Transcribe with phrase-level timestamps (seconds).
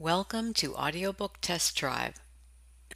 [0.00, 2.14] Welcome to Audiobook Test Drive.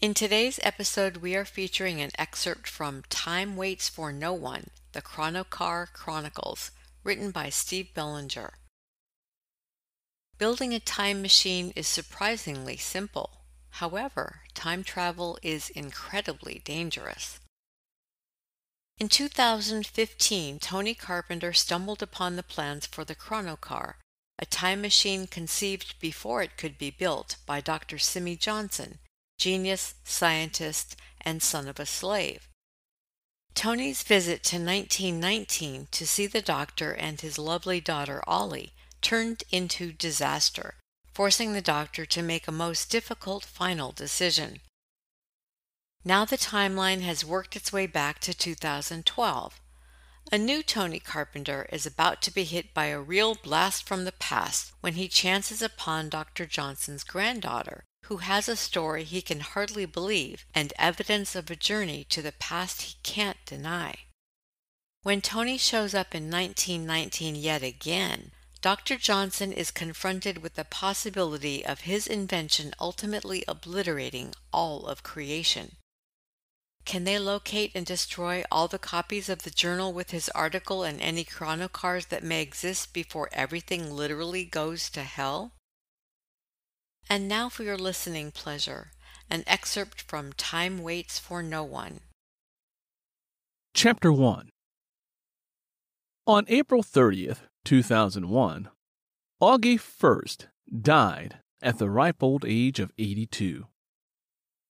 [0.01, 5.03] In today's episode, we are featuring an excerpt from Time Waits for No One, The
[5.03, 6.71] Chronocar Chronicles,
[7.03, 8.55] written by Steve Bellinger.
[10.39, 13.43] Building a time machine is surprisingly simple.
[13.69, 17.39] However, time travel is incredibly dangerous.
[18.97, 23.97] In 2015, Tony Carpenter stumbled upon the plans for the Chronocar,
[24.39, 27.99] a time machine conceived before it could be built by Dr.
[27.99, 28.99] Simi Johnson,
[29.39, 32.49] genius, scientist, and son of a slave.
[33.55, 39.93] Tony's visit to 1919 to see the doctor and his lovely daughter Ollie turned into
[39.93, 40.75] disaster,
[41.13, 44.61] forcing the doctor to make a most difficult final decision.
[46.05, 49.61] Now the timeline has worked its way back to 2012.
[50.33, 54.13] A new Tony Carpenter is about to be hit by a real blast from the
[54.13, 56.47] past when he chances upon Dr.
[56.47, 62.05] Johnson's granddaughter, who has a story he can hardly believe and evidence of a journey
[62.05, 63.97] to the past he can't deny.
[65.03, 68.97] When Tony shows up in 1919 yet again, Dr.
[68.97, 75.77] Johnson is confronted with the possibility of his invention ultimately obliterating all of creation.
[76.85, 81.01] Can they locate and destroy all the copies of the journal with his article and
[81.01, 85.53] any chronocars that may exist before everything literally goes to hell?
[87.09, 88.91] And now for your listening pleasure,
[89.31, 92.01] an excerpt from Time Waits for No One.
[93.75, 94.51] Chapter 1
[96.27, 98.69] On April 30th, 2001,
[99.43, 100.49] Augie First
[100.81, 103.67] died at the ripe old age of 82.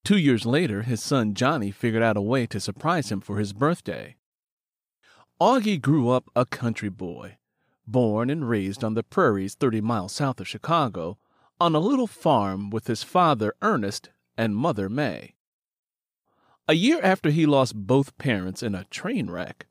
[0.05, 3.55] Two years later, his son Johnny figured out a way to surprise him for his
[3.55, 4.17] birthday.
[5.41, 7.39] Augie grew up a country boy,
[7.87, 11.17] born and raised on the prairies 30 miles south of Chicago,
[11.59, 15.37] on a little farm with his father Ernest and mother May.
[16.69, 19.67] A year after he lost both parents in a train wreck,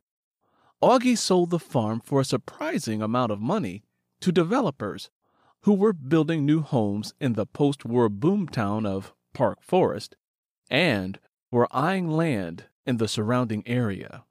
[0.82, 3.84] Augie sold the farm for a surprising amount of money
[4.22, 5.12] to developers
[5.62, 10.16] who were building new homes in the post war boomtown of Park Forest
[10.74, 11.20] and
[11.52, 14.26] were eyeing land in the surrounding area.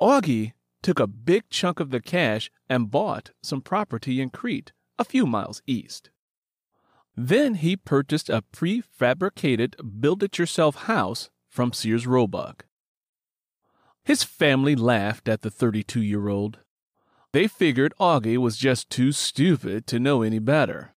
[0.00, 5.04] Augie took a big chunk of the cash and bought some property in Crete, a
[5.04, 6.10] few miles east.
[7.16, 12.64] Then he purchased a prefabricated build it yourself house from Sears Roebuck.
[14.04, 16.60] His family laughed at the 32 year old.
[17.32, 20.94] They figured Augie was just too stupid to know any better.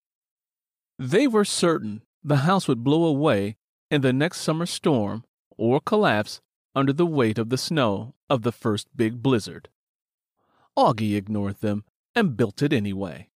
[0.98, 3.56] They were certain the house would blow away
[3.94, 5.22] in the next summer storm
[5.56, 6.40] or collapse
[6.74, 9.68] under the weight of the snow of the first big blizzard.
[10.76, 13.28] Augie ignored them and built it anyway.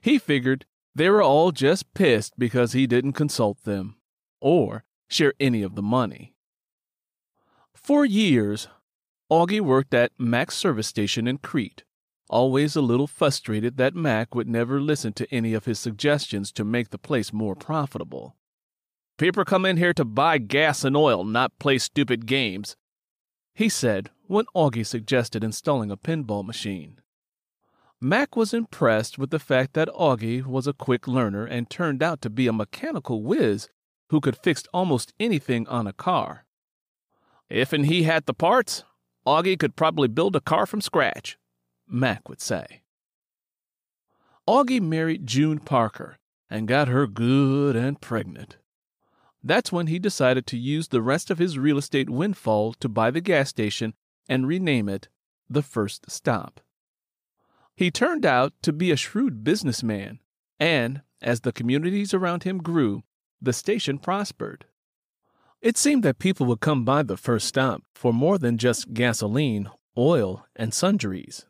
[0.00, 0.64] He figured
[0.94, 3.96] they were all just pissed because he didn't consult them
[4.40, 6.34] or share any of the money.
[7.74, 8.68] For years,
[9.30, 11.84] Augie worked at Mac's service station in Crete,
[12.30, 16.64] always a little frustrated that Mac would never listen to any of his suggestions to
[16.64, 18.37] make the place more profitable.
[19.18, 22.76] People come in here to buy gas and oil, not play stupid games,
[23.52, 27.00] he said when Augie suggested installing a pinball machine.
[28.00, 32.20] Mac was impressed with the fact that Augie was a quick learner and turned out
[32.20, 33.68] to be a mechanical whiz
[34.10, 36.44] who could fix almost anything on a car.
[37.50, 38.84] If and he had the parts,
[39.26, 41.36] Augie could probably build a car from scratch,
[41.88, 42.82] Mac would say.
[44.48, 46.18] Augie married June Parker
[46.48, 48.58] and got her good and pregnant.
[49.42, 53.10] That's when he decided to use the rest of his real estate windfall to buy
[53.10, 53.94] the gas station
[54.28, 55.08] and rename it
[55.48, 56.60] The First Stop.
[57.76, 60.18] He turned out to be a shrewd businessman,
[60.58, 63.04] and as the communities around him grew,
[63.40, 64.66] the station prospered.
[65.60, 69.70] It seemed that people would come by the first stop for more than just gasoline,
[69.96, 71.46] oil, and sundries.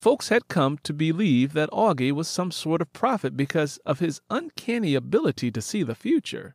[0.00, 4.20] Folks had come to believe that Augie was some sort of prophet because of his
[4.30, 6.54] uncanny ability to see the future.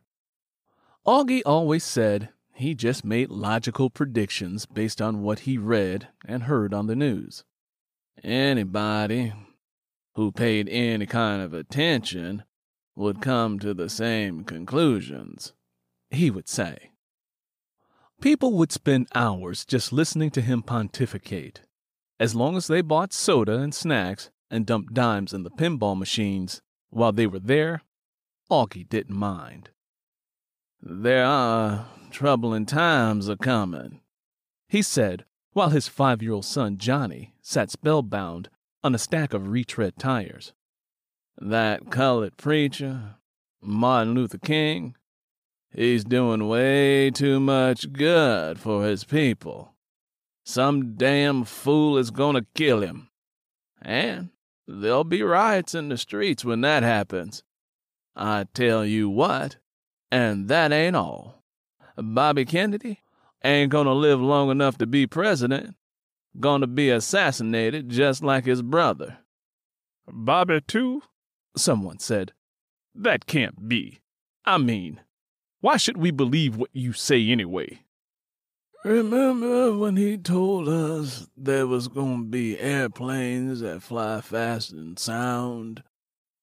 [1.06, 6.72] Augie always said he just made logical predictions based on what he read and heard
[6.72, 7.44] on the news.
[8.22, 9.34] Anybody
[10.14, 12.44] who paid any kind of attention
[12.96, 15.52] would come to the same conclusions,
[16.10, 16.92] he would say.
[18.22, 21.60] People would spend hours just listening to him pontificate.
[22.18, 26.62] As long as they bought soda and snacks and dumped dimes in the pinball machines
[26.88, 27.82] while they were there,
[28.50, 29.70] Augie didn't mind.
[30.86, 34.00] There are troubling times a coming,
[34.68, 38.50] he said, while his five year old son Johnny sat spellbound
[38.82, 40.52] on a stack of retread tires.
[41.38, 43.14] That colored preacher,
[43.62, 44.94] Martin Luther King,
[45.70, 49.72] he's doing way too much good for his people.
[50.44, 53.08] Some damn fool is gonna kill him.
[53.80, 54.32] And
[54.68, 57.42] there'll be riots in the streets when that happens.
[58.14, 59.56] I tell you what,
[60.14, 61.42] and that ain't all.
[61.96, 63.00] Bobby Kennedy
[63.42, 65.74] ain't gonna live long enough to be president.
[66.38, 69.18] Gonna be assassinated just like his brother.
[70.06, 71.02] Bobby, too?
[71.56, 72.32] Someone said.
[72.94, 74.02] That can't be.
[74.44, 75.00] I mean,
[75.60, 77.80] why should we believe what you say anyway?
[78.84, 85.82] Remember when he told us there was gonna be airplanes that fly fast and sound?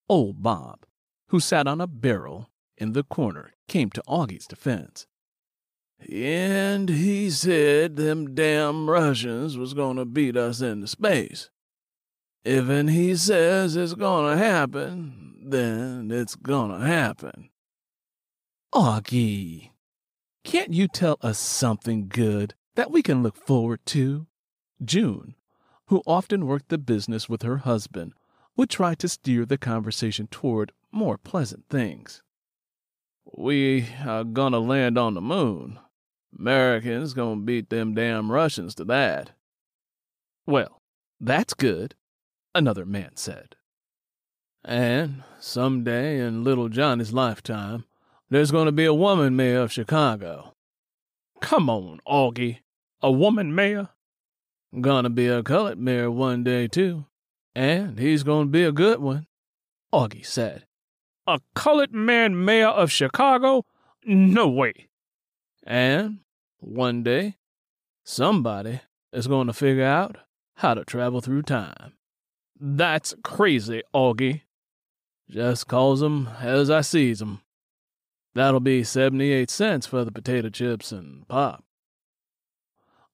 [0.09, 0.85] Old Bob,
[1.29, 2.50] who sat on a barrel
[2.81, 5.05] in the corner, came to Augie's defense.
[6.11, 11.51] And he said them damn Russians was gonna beat us into space.
[12.43, 17.49] Even he says it's gonna happen, then it's gonna happen.
[18.73, 19.69] Augie,
[20.43, 24.25] can't you tell us something good that we can look forward to?
[24.83, 25.35] June,
[25.85, 28.13] who often worked the business with her husband,
[28.57, 32.23] would try to steer the conversation toward more pleasant things.
[33.25, 35.79] We are gonna land on the moon.
[36.37, 39.31] Americans gonna beat them damn Russians to that.
[40.45, 40.81] Well,
[41.19, 41.95] that's good,
[42.55, 43.55] another man said.
[44.63, 47.85] And someday in little Johnny's lifetime,
[48.29, 50.53] there's gonna be a woman mayor of Chicago.
[51.41, 52.59] Come on, Augie.
[53.01, 53.89] A woman mayor?
[54.79, 57.05] Gonna be a colored mayor one day, too.
[57.55, 59.27] And he's gonna be a good one,
[59.93, 60.65] Augie said.
[61.27, 63.65] A colored man mayor of Chicago?
[64.05, 64.89] No way.
[65.63, 66.19] And
[66.59, 67.37] one day,
[68.03, 68.81] somebody
[69.13, 70.17] is going to figure out
[70.55, 71.93] how to travel through time.
[72.59, 74.41] That's crazy, Augie.
[75.29, 77.41] Just calls 'em as I sees 'em.
[78.33, 81.63] That'll be 78 cents for the potato chips and pop.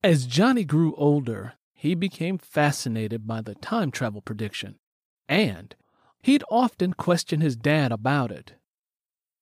[0.03, 4.79] As Johnny grew older, he became fascinated by the time travel prediction,
[5.27, 5.75] and
[6.21, 8.53] he'd often question his dad about it.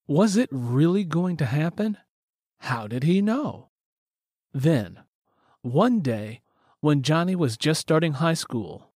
[0.07, 1.97] Was it really going to happen?
[2.59, 3.69] How did he know?
[4.53, 4.99] Then,
[5.61, 6.41] one day,
[6.79, 8.93] when Johnny was just starting high school,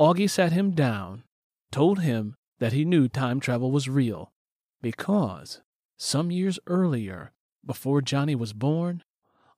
[0.00, 1.24] Augie sat him down,
[1.70, 4.32] told him that he knew time travel was real,
[4.80, 5.60] because
[5.96, 7.32] some years earlier,
[7.64, 9.02] before Johnny was born,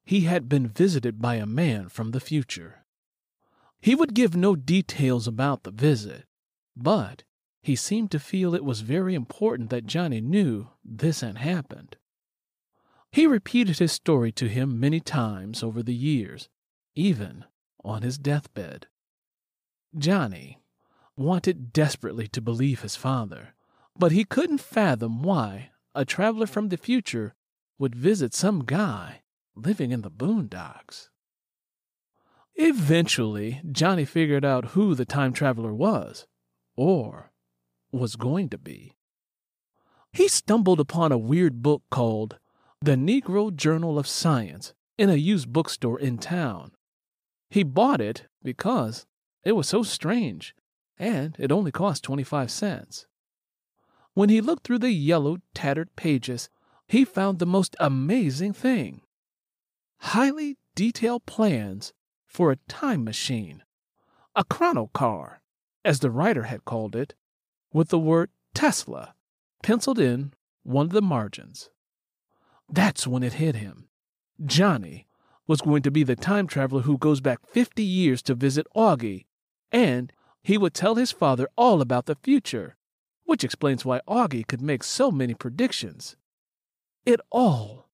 [0.04, 2.84] he had been visited by a man from the future.
[3.80, 6.24] He would give no details about the visit,
[6.76, 7.22] but
[7.62, 11.96] he seemed to feel it was very important that Johnny knew this had happened.
[13.12, 16.48] He repeated his story to him many times over the years,
[16.94, 17.44] even
[17.84, 18.86] on his deathbed.
[19.96, 20.58] Johnny
[21.16, 23.54] wanted desperately to believe his father,
[23.98, 27.34] but he couldn't fathom why a traveler from the future
[27.78, 29.22] would visit some guy
[29.56, 31.08] living in the boondocks.
[32.54, 36.26] Eventually, Johnny figured out who the time traveler was,
[36.76, 37.29] or
[37.92, 38.94] was going to be.
[40.12, 42.38] He stumbled upon a weird book called
[42.80, 46.72] the Negro Journal of Science in a used bookstore in town.
[47.48, 49.06] He bought it because
[49.44, 50.54] it was so strange,
[50.98, 53.06] and it only cost 25 cents.
[54.14, 56.50] When he looked through the yellow, tattered pages,
[56.88, 59.02] he found the most amazing thing
[60.00, 61.92] highly detailed plans
[62.26, 63.62] for a time machine,
[64.34, 65.40] a chronocar,
[65.84, 67.14] as the writer had called it,
[67.72, 69.14] with the word Tesla
[69.62, 71.70] penciled in one of the margins.
[72.68, 73.88] That's when it hit him.
[74.44, 75.06] Johnny
[75.46, 79.26] was going to be the time traveler who goes back 50 years to visit Augie,
[79.72, 80.12] and
[80.42, 82.76] he would tell his father all about the future,
[83.24, 86.16] which explains why Augie could make so many predictions.
[87.04, 87.88] It all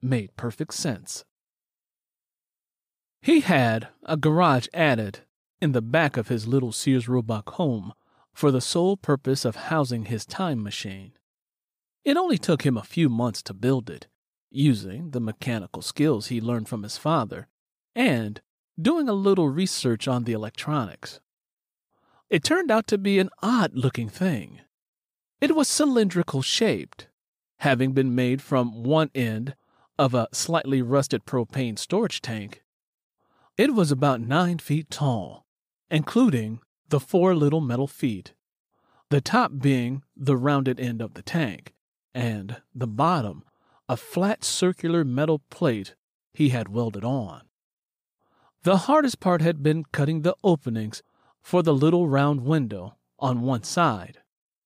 [0.00, 1.24] made perfect sense.
[3.20, 5.20] He had a garage added
[5.60, 7.92] in the back of his little Sears Roebuck home
[8.32, 11.12] for the sole purpose of housing his time machine.
[12.04, 14.08] It only took him a few months to build it,
[14.50, 17.48] using the mechanical skills he learned from his father,
[17.94, 18.40] and
[18.80, 21.20] doing a little research on the electronics.
[22.30, 24.60] It turned out to be an odd looking thing.
[25.40, 27.08] It was cylindrical shaped,
[27.58, 29.54] having been made from one end
[29.98, 32.62] of a slightly rusted propane storage tank.
[33.58, 35.46] It was about nine feet tall,
[35.90, 36.60] including
[36.92, 38.34] the four little metal feet,
[39.08, 41.72] the top being the rounded end of the tank,
[42.14, 43.42] and the bottom
[43.88, 45.94] a flat circular metal plate
[46.34, 47.40] he had welded on.
[48.64, 51.02] The hardest part had been cutting the openings
[51.40, 54.18] for the little round window on one side.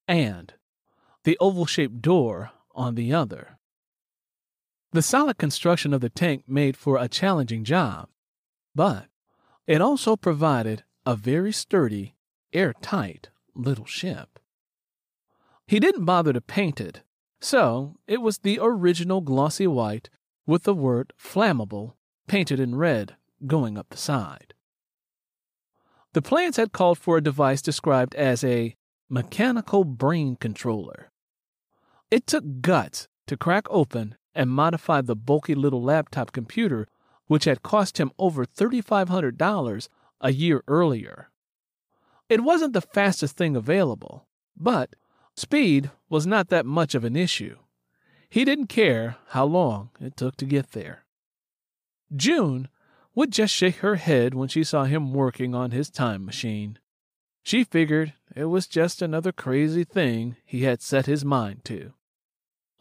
[0.08, 0.52] and
[1.22, 3.58] the oval shaped door on the other.
[4.90, 8.08] The solid construction of the tank made for a challenging job,
[8.74, 9.06] but
[9.68, 12.15] it also provided a very sturdy,
[12.56, 14.38] airtight little ship.
[15.66, 17.02] He didn't bother to paint it,
[17.40, 20.08] so it was the original glossy white
[20.46, 21.94] with the word flammable
[22.26, 24.54] painted in red going up the side.
[26.12, 28.74] The plans had called for a device described as a
[29.10, 31.10] mechanical brain controller.
[32.10, 36.86] It took guts to crack open and modify the bulky little laptop computer,
[37.26, 39.88] which had cost him over $3,500
[40.20, 41.30] a year earlier.
[42.28, 44.96] It wasn't the fastest thing available, but
[45.36, 47.56] speed was not that much of an issue.
[48.28, 51.04] He didn't care how long it took to get there.
[52.14, 52.68] June
[53.14, 56.78] would just shake her head when she saw him working on his time machine.
[57.42, 61.92] She figured it was just another crazy thing he had set his mind to.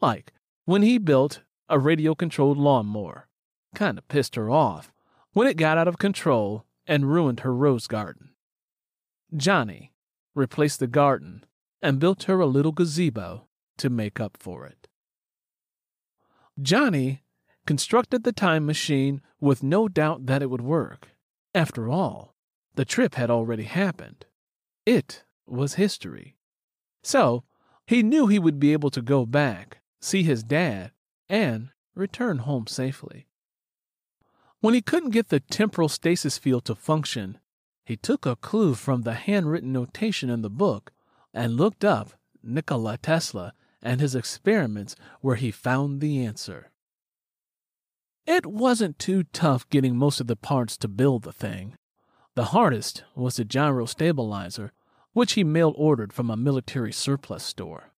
[0.00, 0.32] Like
[0.64, 3.28] when he built a radio controlled lawnmower.
[3.74, 4.92] Kinda pissed her off
[5.32, 8.30] when it got out of control and ruined her rose garden.
[9.34, 9.92] Johnny
[10.34, 11.44] replaced the garden
[11.82, 13.46] and built her a little gazebo
[13.78, 14.88] to make up for it.
[16.60, 17.22] Johnny
[17.66, 21.08] constructed the time machine with no doubt that it would work.
[21.54, 22.34] After all,
[22.74, 24.26] the trip had already happened.
[24.84, 26.36] It was history.
[27.02, 27.44] So,
[27.86, 30.92] he knew he would be able to go back, see his dad,
[31.28, 33.26] and return home safely.
[34.60, 37.38] When he couldn't get the temporal stasis field to function,
[37.86, 40.90] he took a clue from the handwritten notation in the book
[41.32, 46.72] and looked up Nikola Tesla and his experiments where he found the answer.
[48.26, 51.76] It wasn't too tough getting most of the parts to build the thing.
[52.34, 54.72] The hardest was the gyro stabilizer,
[55.12, 57.92] which he mail ordered from a military surplus store.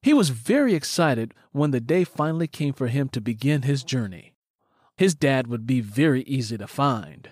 [0.00, 4.34] He was very excited when the day finally came for him to begin his journey.
[4.96, 7.30] His dad would be very easy to find.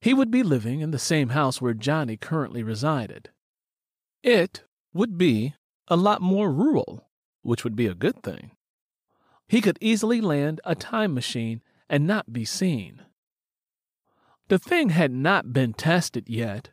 [0.00, 3.30] He would be living in the same house where Johnny currently resided.
[4.22, 5.54] It would be
[5.88, 7.08] a lot more rural,
[7.42, 8.52] which would be a good thing.
[9.48, 13.02] He could easily land a time machine and not be seen.
[14.48, 16.70] The thing had not been tested yet,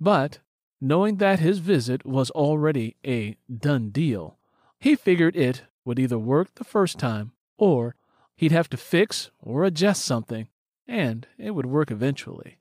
[0.00, 0.40] but
[0.80, 4.38] knowing that his visit was already a done deal,
[4.80, 7.94] he figured it would either work the first time or
[8.36, 10.48] he'd have to fix or adjust something,
[10.88, 12.58] and it would work eventually.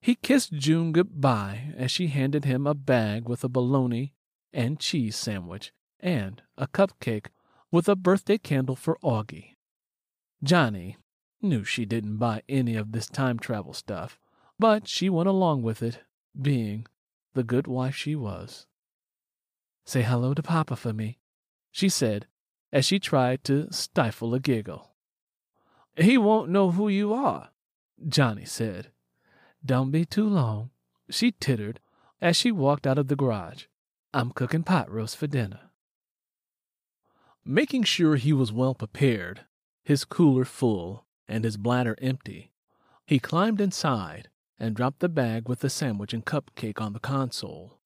[0.00, 4.14] He kissed June goodbye as she handed him a bag with a bologna
[4.52, 7.26] and cheese sandwich and a cupcake
[7.70, 9.56] with a birthday candle for Augie.
[10.42, 10.96] Johnny
[11.42, 14.18] knew she didn't buy any of this time travel stuff,
[14.58, 16.00] but she went along with it,
[16.40, 16.86] being
[17.34, 18.66] the good wife she was.
[19.84, 21.18] Say hello to Papa for me,
[21.70, 22.26] she said
[22.72, 24.92] as she tried to stifle a giggle.
[25.96, 27.50] He won't know who you are,
[28.08, 28.92] Johnny said.
[29.64, 30.70] Don't be too long,
[31.10, 31.80] she tittered
[32.20, 33.64] as she walked out of the garage.
[34.12, 35.70] I'm cooking pot roast for dinner.
[37.44, 39.46] Making sure he was well prepared,
[39.84, 42.52] his cooler full and his bladder empty,
[43.06, 47.78] he climbed inside and dropped the bag with the sandwich and cupcake on the console.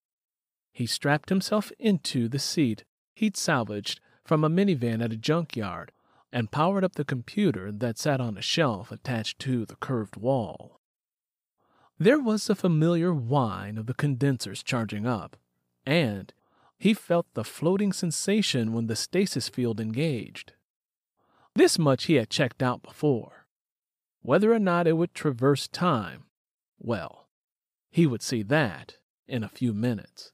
[0.71, 5.91] He strapped himself into the seat he'd salvaged from a minivan at a junkyard
[6.31, 10.81] and powered up the computer that sat on a shelf attached to the curved wall.
[11.97, 15.37] There was the familiar whine of the condensers charging up,
[15.85, 16.33] and
[16.77, 20.53] he felt the floating sensation when the stasis field engaged.
[21.55, 23.47] This much he had checked out before.
[24.21, 26.25] Whether or not it would traverse time,
[26.77, 27.29] well,
[27.89, 28.97] he would see that
[29.27, 30.33] in a few minutes.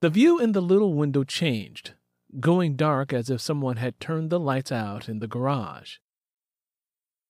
[0.00, 1.94] The view in the little window changed,
[2.38, 5.96] going dark as if someone had turned the lights out in the garage.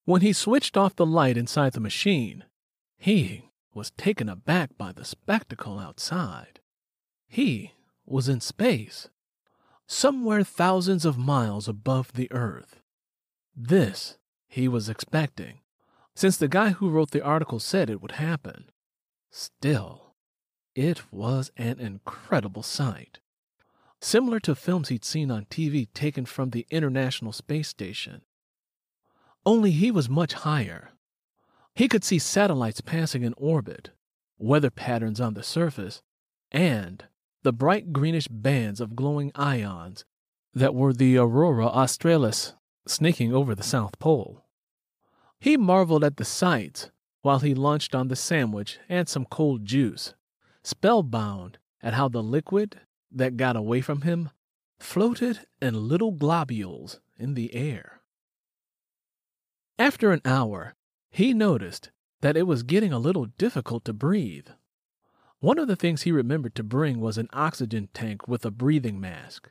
[0.07, 2.45] When he switched off the light inside the machine,
[2.97, 6.61] he was taken aback by the spectacle outside.
[7.27, 7.73] He
[8.07, 9.09] was in space,
[9.89, 12.81] somewhere thousands of miles above the Earth.
[13.57, 15.59] This he was expecting,
[16.15, 18.71] since the guy who wrote the article said it would happen.
[19.33, 20.15] Still,
[20.77, 23.19] it was an incredible sight.
[24.01, 28.23] Similar to films he'd seen on TV taken from the International Space Station.
[29.47, 30.91] Only he was much higher.
[31.77, 33.91] He could see satellites passing in orbit,
[34.39, 36.03] weather patterns on the surface,
[36.51, 37.05] and
[37.45, 40.05] the bright greenish bands of glowing ions
[40.53, 42.55] that were the aurora australis
[42.89, 44.45] snaking over the South Pole.
[45.39, 46.91] He marveled at the sights
[47.23, 50.15] while he lunched on the sandwich and some cold juice,
[50.65, 52.81] spellbound at how the liquid
[53.13, 54.31] that got away from him
[54.81, 57.96] floated in little globules in the air.
[59.79, 60.75] After an hour,
[61.11, 61.91] he noticed
[62.23, 64.49] that it was getting a little difficult to breathe.
[65.41, 68.99] One of the things he remembered to bring was an oxygen tank with a breathing
[68.99, 69.51] mask.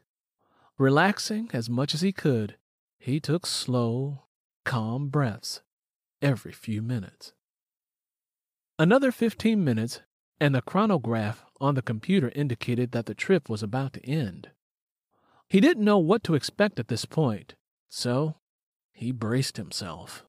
[0.78, 2.58] Relaxing as much as he could,
[2.98, 4.24] he took slow,
[4.64, 5.62] calm breaths
[6.22, 7.34] every few minutes.
[8.80, 10.02] Another 15 minutes,
[10.42, 14.50] and the chronograph on the computer indicated that the trip was about to end.
[15.48, 17.54] He didn't know what to expect at this point,
[17.90, 18.36] so
[18.96, 20.26] he braced himself.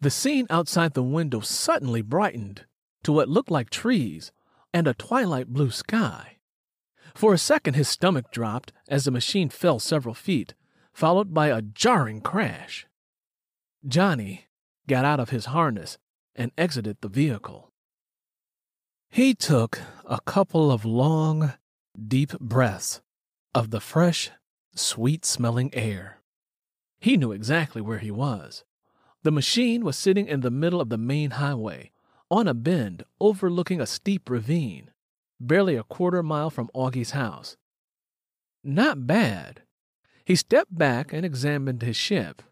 [0.00, 2.64] The scene outside the window suddenly brightened
[3.02, 4.32] to what looked like trees
[4.72, 6.38] and a twilight blue sky.
[7.14, 10.54] For a second, his stomach dropped as the machine fell several feet,
[10.92, 12.86] followed by a jarring crash.
[13.86, 14.46] Johnny
[14.86, 15.98] got out of his harness
[16.34, 17.72] and exited the vehicle.
[19.10, 21.54] He took a couple of long,
[22.06, 23.02] deep breaths
[23.54, 24.30] of the fresh,
[24.74, 26.17] sweet smelling air.
[26.98, 28.64] He knew exactly where he was.
[29.22, 31.90] The machine was sitting in the middle of the main highway,
[32.30, 34.90] on a bend overlooking a steep ravine,
[35.40, 37.56] barely a quarter mile from Augie's house.
[38.62, 39.62] Not bad.
[40.24, 42.42] He stepped back and examined his ship.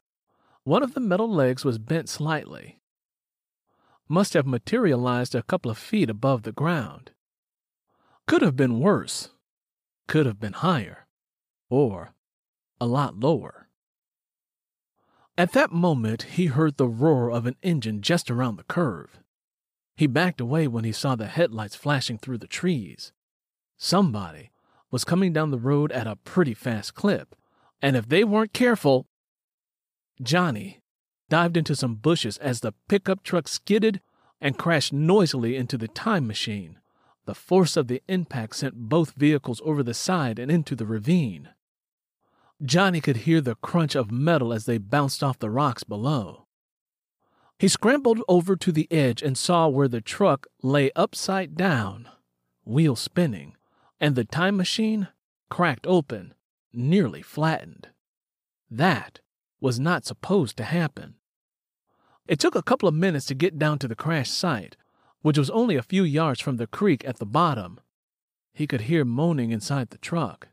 [0.64, 2.80] One of the metal legs was bent slightly.
[4.08, 7.10] Must have materialized a couple of feet above the ground.
[8.26, 9.30] Could have been worse.
[10.06, 11.06] Could have been higher.
[11.68, 12.14] Or
[12.80, 13.65] a lot lower.
[15.38, 19.20] At that moment, he heard the roar of an engine just around the curve.
[19.94, 23.12] He backed away when he saw the headlights flashing through the trees.
[23.76, 24.50] Somebody
[24.90, 27.34] was coming down the road at a pretty fast clip,
[27.82, 29.06] and if they weren't careful,
[30.22, 30.80] Johnny
[31.28, 34.00] dived into some bushes as the pickup truck skidded
[34.40, 36.78] and crashed noisily into the time machine.
[37.26, 41.50] The force of the impact sent both vehicles over the side and into the ravine.
[42.64, 46.46] Johnny could hear the crunch of metal as they bounced off the rocks below.
[47.58, 52.08] He scrambled over to the edge and saw where the truck lay upside down,
[52.64, 53.56] wheels spinning,
[54.00, 55.08] and the time machine
[55.50, 56.34] cracked open,
[56.72, 57.88] nearly flattened.
[58.70, 59.20] That
[59.60, 61.14] was not supposed to happen.
[62.26, 64.76] It took a couple of minutes to get down to the crash site,
[65.22, 67.80] which was only a few yards from the creek at the bottom.
[68.52, 70.48] He could hear moaning inside the truck.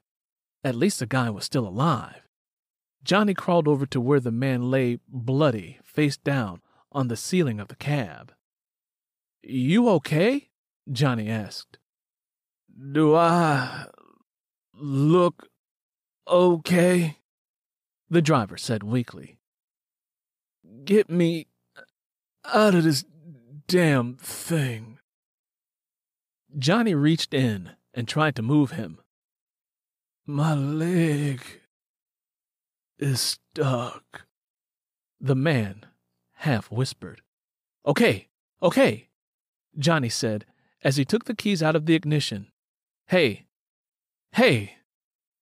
[0.63, 2.21] At least the guy was still alive.
[3.04, 7.67] Johnny crawled over to where the man lay bloody, face down, on the ceiling of
[7.67, 8.34] the cab.
[9.41, 10.49] You okay?
[10.89, 11.78] Johnny asked.
[12.91, 13.88] Do I
[14.73, 15.49] look
[16.28, 17.17] okay?
[18.10, 19.38] The driver said weakly.
[20.86, 21.47] Get me
[22.45, 23.04] out of this
[23.67, 24.99] damn thing.
[26.58, 28.99] Johnny reached in and tried to move him.
[30.25, 31.41] My leg
[32.97, 34.25] is stuck.
[35.19, 35.86] The man
[36.36, 37.21] half whispered.
[37.86, 38.29] Okay,
[38.62, 39.09] okay,
[39.77, 40.45] Johnny said
[40.81, 42.47] as he took the keys out of the ignition.
[43.07, 43.47] Hey,
[44.31, 44.77] hey,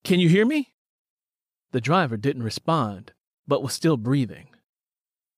[0.04, 0.74] can you hear me?
[1.72, 3.14] The driver didn't respond,
[3.48, 4.48] but was still breathing.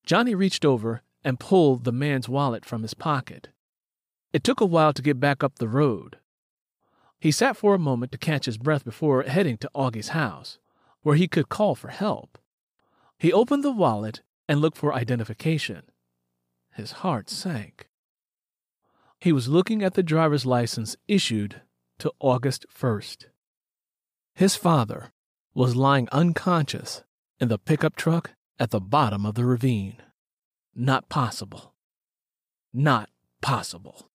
[0.06, 3.49] Johnny reached over and pulled the man's wallet from his pocket.
[4.32, 6.17] It took a while to get back up the road.
[7.23, 10.57] He sat for a moment to catch his breath before heading to Augie's house,
[11.03, 12.38] where he could call for help.
[13.17, 15.83] He opened the wallet and looked for identification.
[16.73, 17.88] His heart sank.
[19.21, 21.62] He was looking at the driver's license issued
[21.99, 23.29] to August First.
[24.36, 25.13] His father
[25.53, 27.03] was lying unconscious
[27.39, 29.95] in the pickup truck at the bottom of the ravine.
[30.75, 31.73] Not possible.
[32.73, 33.09] Not
[33.41, 34.09] possible.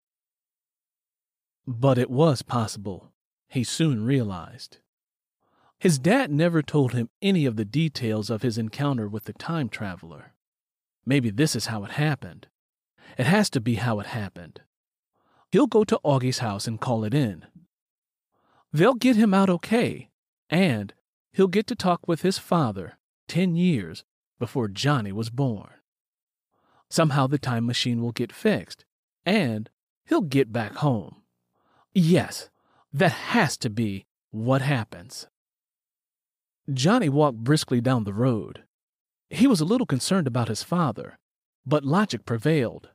[1.67, 3.13] But it was possible,
[3.49, 4.79] he soon realized.
[5.79, 9.69] His dad never told him any of the details of his encounter with the time
[9.69, 10.35] traveler.
[11.07, 12.47] Maybe this is how it happened.
[13.19, 14.61] It has to be how it happened.
[15.51, 17.45] He'll go to Augie's house and call it in.
[18.73, 20.11] They'll get him out okay,
[20.51, 20.93] and
[21.33, 22.99] he'll get to talk with his father
[23.29, 24.05] ten years
[24.39, 25.71] before Johnny was born.
[26.91, 28.85] Somehow the time machine will get fixed,
[29.25, 29.71] and
[30.07, 31.23] he'll get back home.
[31.95, 32.51] Yes,
[32.93, 35.29] that has to be what happens.
[36.73, 38.65] Johnny walked briskly down the road.
[39.31, 41.19] He was a little concerned about his father,
[41.65, 42.91] but logic prevailed.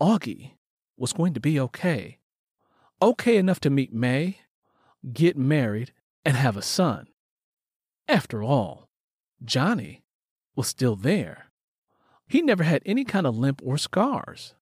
[0.00, 0.52] Augie
[0.96, 2.18] was going to be okay.
[3.00, 4.38] Okay enough to meet May,
[5.12, 5.92] get married,
[6.24, 7.06] and have a son.
[8.08, 8.88] After all,
[9.42, 10.02] Johnny
[10.54, 11.46] was still there.
[12.26, 14.54] He never had any kind of limp or scars.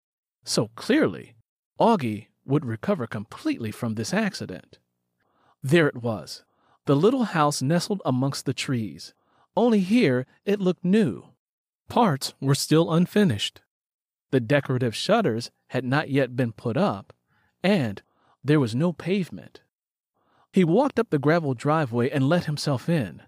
[0.45, 1.35] So clearly,
[1.81, 4.79] Augie would recover completely from this accident.
[5.63, 6.45] There it was,
[6.87, 9.15] the little house nestled amongst the trees.
[9.57, 11.25] Only here it looked new.
[11.89, 13.63] Parts were still unfinished.
[14.31, 17.13] The decorative shutters had not yet been put up,
[17.63, 18.03] and
[18.43, 19.61] there was no pavement.
[20.53, 23.23] He walked up the gravel driveway and let himself in.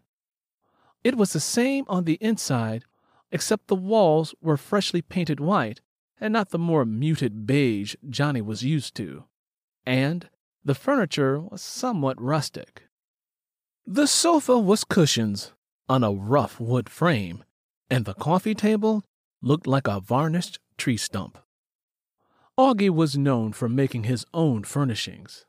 [1.04, 2.84] It was the same on the inside,
[3.30, 5.80] except the walls were freshly painted white
[6.20, 9.24] and not the more muted beige Johnny was used to.
[9.86, 10.28] And
[10.64, 12.84] the furniture was somewhat rustic.
[13.86, 15.52] The sofa was cushions
[15.88, 17.44] on a rough wood frame,
[17.88, 19.02] and the coffee table
[19.40, 21.38] looked like a varnished tree stump.
[22.58, 25.46] Augie was known for making his own furnishings.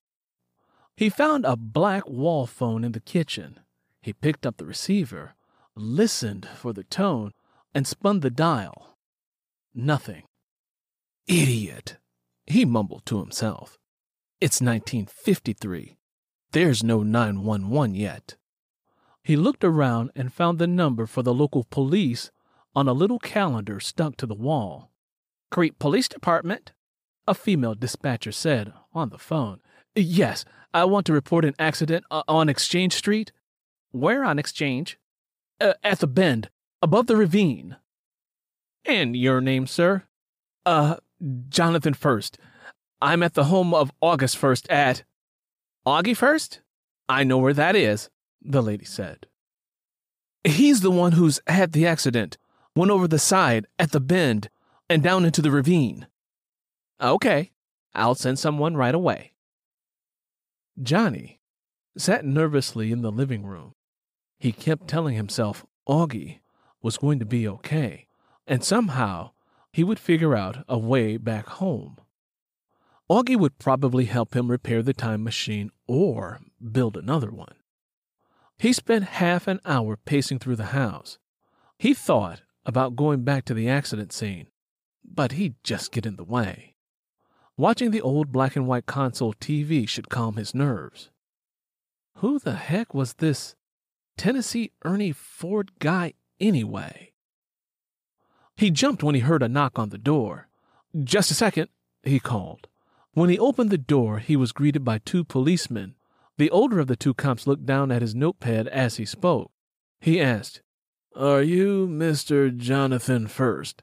[0.96, 3.60] He found a black wall phone in the kitchen.
[4.02, 5.34] He picked up the receiver,
[5.76, 7.34] listened for the tone,
[7.74, 8.98] and spun the dial.
[9.74, 10.24] Nothing.
[11.30, 11.98] Idiot,
[12.48, 13.78] he mumbled to himself.
[14.42, 15.96] It's 1953.
[16.54, 18.36] There's no 911 yet.
[19.22, 22.32] He looked around and found the number for the local police
[22.74, 24.90] on a little calendar stuck to the wall.
[25.52, 26.72] Crete Police Department,
[27.28, 29.60] a female dispatcher said on the phone.
[29.94, 33.32] Yes, I want to report an accident uh, on Exchange Street.
[33.92, 34.98] Where on Exchange?
[35.62, 36.50] Uh, at the bend,
[36.82, 37.76] above the ravine.
[38.84, 40.06] And your name, sir?
[40.66, 40.96] Uh,
[41.50, 42.38] Jonathan First.
[43.02, 45.04] I'm at the home of August First at.
[45.86, 46.62] Augie First?
[47.08, 48.10] I know where that is,
[48.42, 49.28] the lady said.
[50.44, 52.38] He's the one who's had the accident,
[52.76, 54.50] went over the side, at the bend,
[54.90, 56.08] and down into the ravine.
[57.02, 57.52] Okay,
[57.94, 59.34] I'll send someone right away.
[60.82, 61.40] Johnny
[61.98, 63.74] sat nervously in the living room.
[64.38, 66.40] He kept telling himself Augie
[66.82, 68.08] was going to be okay,
[68.48, 69.32] and somehow
[69.72, 71.98] he would figure out a way back home.
[73.10, 76.40] Augie would probably help him repair the time machine or
[76.72, 77.56] build another one.
[78.58, 81.18] He spent half an hour pacing through the house.
[81.78, 84.48] He thought about going back to the accident scene,
[85.04, 86.76] but he'd just get in the way.
[87.58, 91.10] Watching the old black and white console TV should calm his nerves.
[92.18, 93.56] Who the heck was this
[94.18, 97.14] Tennessee Ernie Ford guy anyway?
[98.60, 100.50] He jumped when he heard a knock on the door.
[101.02, 101.70] Just a second,
[102.04, 102.68] he called.
[103.14, 105.96] When he opened the door, he was greeted by two policemen.
[106.38, 109.50] The older of the two cops looked down at his notepad as he spoke.
[110.02, 110.62] He asked,
[111.16, 112.54] Are you Mr.
[112.54, 113.82] Jonathan First?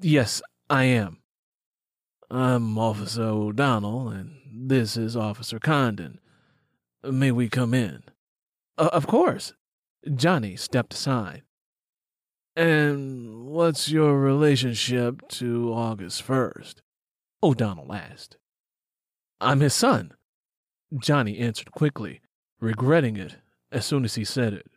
[0.00, 1.18] Yes, I am.
[2.30, 6.18] I'm Officer O'Donnell, and this is Officer Condon.
[7.04, 8.04] May we come in?
[8.78, 9.52] Uh, of course.
[10.14, 11.42] Johnny stepped aside.
[12.56, 16.80] And what's your relationship to August First?
[17.42, 18.38] O'Donnell asked.
[19.42, 20.14] I'm his son.
[20.96, 22.22] Johnny answered quickly,
[22.58, 23.36] regretting it
[23.70, 24.70] as soon as he said it.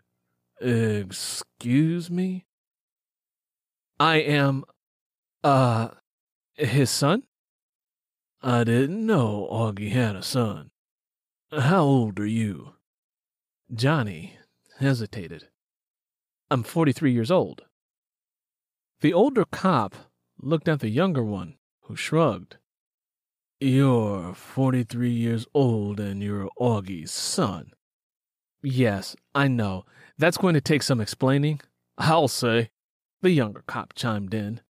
[0.62, 2.46] Excuse me?
[3.98, 4.66] I am,
[5.42, 5.90] uh,
[6.56, 7.24] his son?
[8.42, 10.72] I didn't know Augie had a son.
[11.52, 12.74] How old are you?
[13.74, 14.38] Johnny
[14.80, 15.48] hesitated.
[16.52, 17.64] I'm 43 years old.
[19.02, 19.96] The older cop
[20.42, 22.58] looked at the younger one, who shrugged.
[23.62, 27.72] You're 43 years old and you're Augie's son.
[28.62, 29.86] Yes, I know.
[30.18, 31.62] That's going to take some explaining.
[31.98, 32.72] I'll say.
[33.22, 34.62] The younger cop chimed in.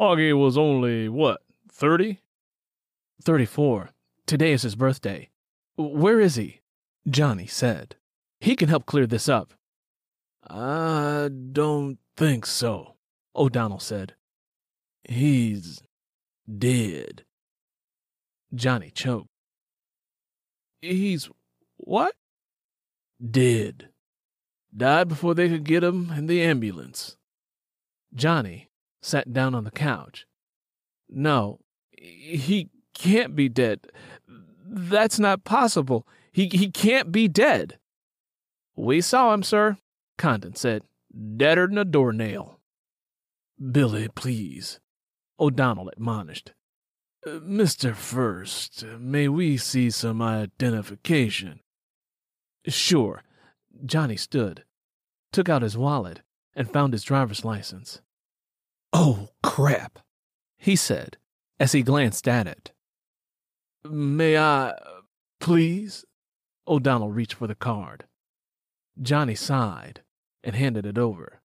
[0.00, 2.20] Augie was only, what, 30?
[3.22, 3.90] 34.
[4.26, 5.30] Today is his birthday.
[5.76, 6.60] Where is he?
[7.08, 7.96] Johnny said.
[8.40, 9.52] He can help clear this up.
[10.48, 12.94] I don't think so.
[13.34, 14.14] O'Donnell said.
[15.04, 15.82] He's
[16.58, 17.24] dead.
[18.54, 19.28] Johnny choked.
[20.80, 21.28] He's
[21.76, 22.14] what?
[23.30, 23.88] Dead.
[24.76, 27.16] Died before they could get him in the ambulance.
[28.14, 28.70] Johnny
[29.02, 30.26] sat down on the couch.
[31.08, 31.60] No,
[31.96, 33.80] he can't be dead.
[34.64, 36.06] That's not possible.
[36.30, 37.78] He, he can't be dead.
[38.76, 39.78] We saw him, sir,
[40.18, 40.82] Condon said.
[41.36, 42.57] Deader than a doornail.
[43.58, 44.78] Billy, please,
[45.40, 46.52] O'Donnell admonished.
[47.26, 47.94] Uh, Mr.
[47.94, 51.60] First, may we see some identification?
[52.66, 53.22] Sure.
[53.84, 54.64] Johnny stood,
[55.32, 56.22] took out his wallet,
[56.54, 58.00] and found his driver's license.
[58.92, 59.98] Oh, crap,
[60.56, 61.16] he said
[61.60, 62.72] as he glanced at it.
[63.84, 64.74] May I,
[65.40, 66.04] please?
[66.66, 68.04] O'Donnell reached for the card.
[69.00, 70.02] Johnny sighed
[70.44, 71.37] and handed it over.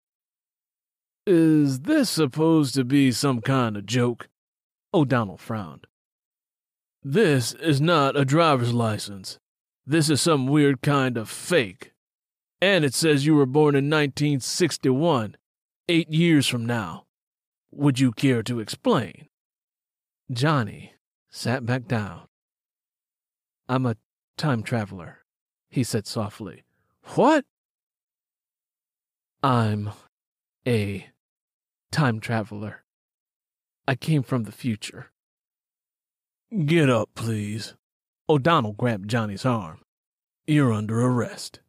[1.26, 4.28] Is this supposed to be some kind of joke?
[4.92, 5.86] O'Donnell frowned.
[7.04, 9.38] This is not a driver's license.
[9.86, 11.92] This is some weird kind of fake.
[12.60, 15.36] And it says you were born in 1961,
[15.88, 17.06] eight years from now.
[17.70, 19.28] Would you care to explain?
[20.30, 20.94] Johnny
[21.30, 22.22] sat back down.
[23.68, 23.96] I'm a
[24.36, 25.18] time traveler,
[25.70, 26.64] he said softly.
[27.14, 27.44] What?
[29.42, 29.90] I'm
[30.66, 31.08] a
[31.90, 32.84] time traveler.
[33.86, 35.10] I came from the future.
[36.66, 37.74] Get up, please.
[38.28, 39.80] O'Donnell grabbed Johnny's arm.
[40.46, 41.60] You're under arrest.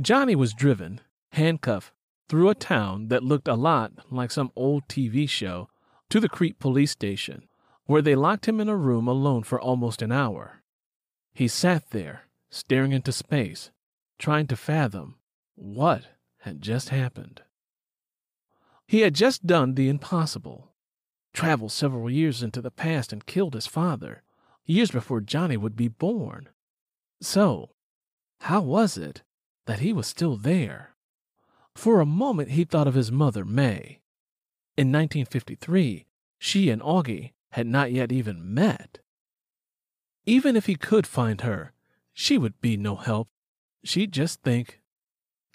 [0.00, 1.00] Johnny was driven,
[1.32, 1.92] handcuffed,
[2.28, 5.68] through a town that looked a lot like some old TV show
[6.10, 7.48] to the Crete police station,
[7.86, 10.62] where they locked him in a room alone for almost an hour.
[11.32, 13.70] He sat there, staring into space,
[14.18, 15.16] trying to fathom
[15.54, 16.04] what
[16.38, 17.42] had just happened.
[18.86, 20.72] He had just done the impossible
[21.38, 24.22] traveled several years into the past and killed his father,
[24.66, 26.48] years before Johnny would be born.
[27.20, 27.70] So,
[28.40, 29.22] how was it
[29.66, 30.96] that he was still there?
[31.76, 34.00] For a moment, he thought of his mother, May.
[34.76, 36.06] In 1953,
[36.38, 38.98] she and Augie had not yet even met.
[40.26, 41.72] Even if he could find her,
[42.12, 43.28] she would be no help.
[43.84, 44.77] She'd just think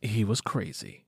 [0.06, 1.06] he was crazy.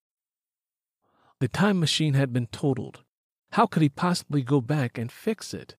[1.39, 3.03] The time machine had been totaled.
[3.51, 5.75] How could he possibly go back and fix it?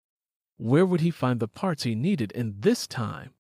[0.59, 3.31] Where would he find the parts he needed in this time?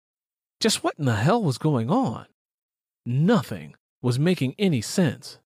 [0.60, 2.26] Just what in the hell was going on?
[3.04, 5.38] Nothing was making any sense.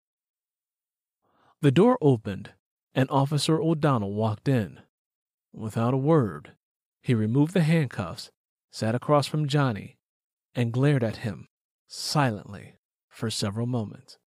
[1.61, 2.53] The door opened,
[2.95, 4.81] and Officer O'Donnell walked in.
[5.53, 6.53] Without a word,
[7.03, 8.31] he removed the handcuffs,
[8.71, 9.99] sat across from Johnny,
[10.55, 11.49] and glared at him
[11.87, 12.77] silently
[13.09, 14.19] for several moments.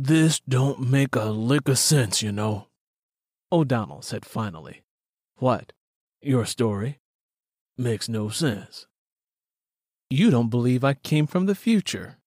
[0.00, 2.68] This don't make a lick of sense, you know,
[3.50, 4.84] O'Donnell said finally.
[5.38, 5.72] What?
[6.22, 7.00] Your story?
[7.76, 8.86] Makes no sense.
[10.08, 12.18] You don't believe I came from the future,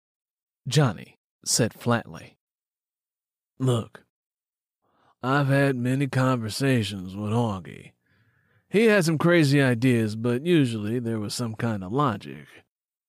[0.67, 2.35] Johnny said flatly.
[3.57, 4.03] Look,
[5.23, 7.93] I've had many conversations with Augie.
[8.67, 12.47] He had some crazy ideas, but usually there was some kind of logic.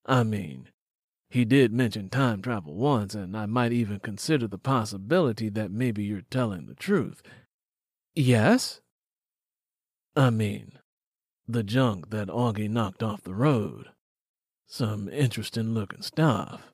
[0.06, 0.68] I mean,
[1.32, 6.04] he did mention time travel once, and I might even consider the possibility that maybe
[6.04, 7.22] you're telling the truth.
[8.14, 8.82] Yes?
[10.14, 10.72] I mean,
[11.48, 13.86] the junk that Augie knocked off the road.
[14.66, 16.70] Some interesting looking stuff.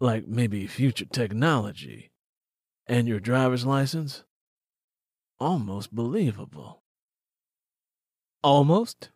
[0.00, 2.12] Like maybe future technology.
[2.86, 4.24] And your driver's license?
[5.38, 6.82] Almost believable.
[8.42, 9.10] Almost?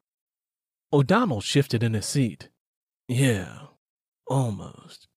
[0.93, 2.51] O'Donnell shifted in his seat.
[3.09, 3.69] Yeah,
[4.31, 5.09] Almost.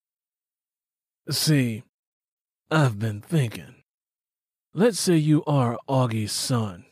[1.30, 1.84] See,
[2.71, 3.84] I've been thinking.
[4.73, 6.86] Let's say you are Augie's son,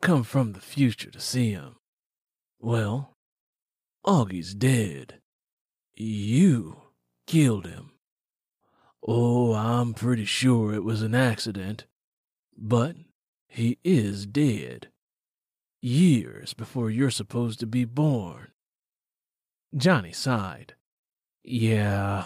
[0.00, 1.74] come from the future to see him.
[2.60, 3.16] Well,
[4.04, 5.20] Augie's dead.
[5.96, 6.76] You
[7.26, 7.90] killed him.
[9.02, 11.86] Oh, I'm pretty sure it was an accident.
[12.56, 12.94] But
[13.48, 14.90] he is dead.
[15.82, 18.52] Years before you're supposed to be born.
[19.76, 20.74] Johnny sighed.
[21.44, 22.24] Yeah.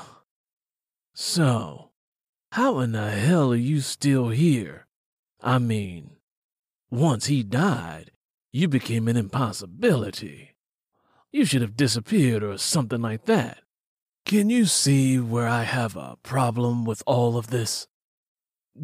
[1.13, 1.91] So,
[2.53, 4.87] how in the hell are you still here?
[5.43, 6.17] I mean,
[6.89, 8.13] once he died,
[8.53, 10.55] you became an impossibility.
[11.33, 13.59] You should have disappeared or something like that.
[14.25, 17.89] Can you see where I have a problem with all of this?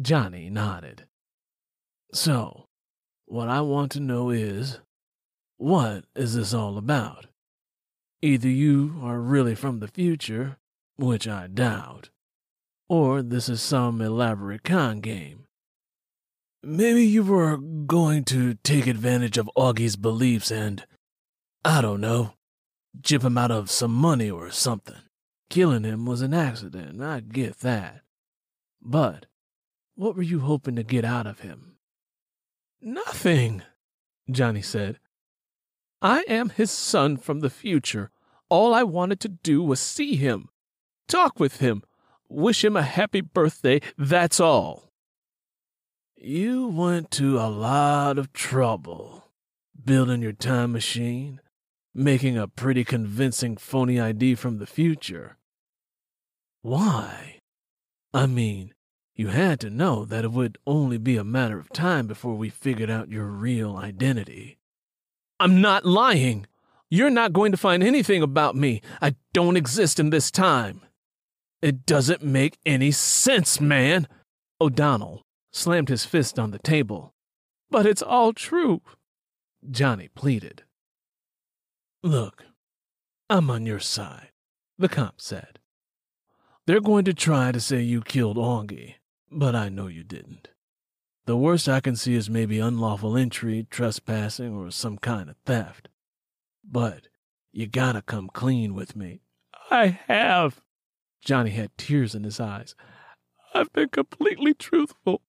[0.01, 1.07] Johnny nodded.
[2.13, 2.67] So,
[3.25, 4.79] what I want to know is,
[5.57, 7.27] what is this all about?
[8.21, 10.57] Either you are really from the future,
[10.97, 12.09] which I doubt,
[12.87, 15.45] or this is some elaborate con game.
[16.63, 20.85] Maybe you were going to take advantage of Augie's beliefs and,
[21.63, 22.33] I don't know,
[23.03, 24.95] chip him out of some money or something.
[25.49, 28.01] Killing him was an accident, I get that.
[28.81, 29.27] But
[29.95, 31.77] what were you hoping to get out of him?
[32.81, 33.61] Nothing,
[34.29, 34.99] Johnny said.
[36.01, 38.11] I am his son from the future,
[38.49, 40.49] all I wanted to do was see him,
[41.07, 41.83] talk with him,
[42.29, 44.91] wish him a happy birthday, that's all.
[46.15, 49.25] You went to a lot of trouble
[49.83, 51.39] building your time machine,
[51.93, 55.37] making a pretty convincing phony ID from the future.
[56.61, 57.39] Why?
[58.13, 58.73] I mean,
[59.15, 62.49] you had to know that it would only be a matter of time before we
[62.49, 64.57] figured out your real identity.
[65.39, 66.47] I'm not lying,
[66.89, 68.81] you're not going to find anything about me.
[69.01, 70.81] I don't exist in this time.
[71.61, 74.07] It doesn't make any sense, man.
[74.61, 77.13] O'Donnell slammed his fist on the table.
[77.69, 78.81] But it's all true,
[79.69, 80.63] Johnny pleaded.
[82.03, 82.45] Look,
[83.29, 84.29] I'm on your side,
[84.77, 85.59] the cop said.
[86.67, 88.95] They're going to try to say you killed Augie,
[89.31, 90.49] but I know you didn't.
[91.25, 95.89] The worst I can see is maybe unlawful entry, trespassing, or some kind of theft.
[96.63, 97.07] But
[97.51, 99.21] you gotta come clean with me.
[99.71, 100.61] I have.
[101.21, 102.75] Johnny had tears in his eyes.
[103.55, 105.21] I've been completely truthful.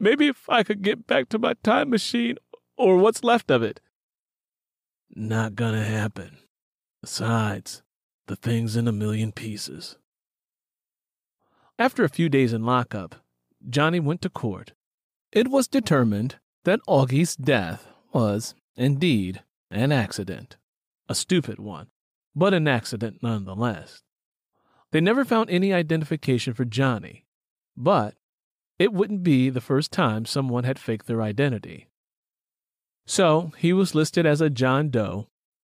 [0.00, 2.36] Maybe if I could get back to my time machine,
[2.76, 3.80] or what's left of it.
[5.14, 6.38] Not gonna happen.
[7.00, 7.82] Besides,
[8.26, 9.96] the thing's in a million pieces.
[11.78, 13.16] After a few days in lockup,
[13.68, 14.72] Johnny went to court.
[15.34, 20.56] It was determined that Augie's death was, indeed, an accident.
[21.08, 21.88] A stupid one,
[22.36, 24.04] but an accident nonetheless.
[24.92, 27.26] They never found any identification for Johnny,
[27.76, 28.14] but
[28.78, 31.88] it wouldn't be the first time someone had faked their identity.
[33.04, 35.26] So he was listed as a John Doe,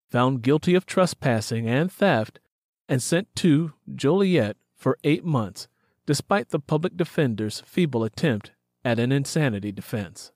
[0.10, 2.39] found guilty of trespassing and theft,
[2.88, 5.67] and sent to Joliet for eight months,
[6.06, 8.53] despite the public defender's feeble attempt
[8.88, 10.32] at an insanity defense.